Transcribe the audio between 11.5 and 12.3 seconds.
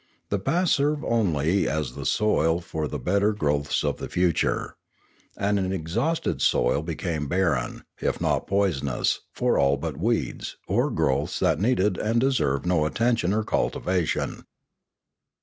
needed and